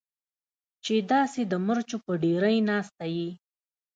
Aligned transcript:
چې 0.83 0.93
داسې 1.11 1.41
د 1.51 1.53
مرچو 1.65 1.97
په 2.05 2.13
ډېرۍ 2.23 2.57
ناسته 2.69 3.05
یې. 3.15 3.29